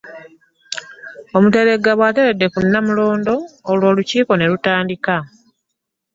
Omuteregga 1.37 1.91
bw'ateredde 1.95 2.45
ku 2.53 2.59
Nnamulondo 2.65 3.33
olwo 3.69 3.85
olukiiko 3.91 4.33
ne 4.35 4.45
lutandika 4.51 5.15